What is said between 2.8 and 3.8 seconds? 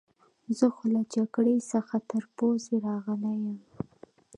راغلی یم.